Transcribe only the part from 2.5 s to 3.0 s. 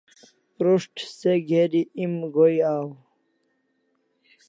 aw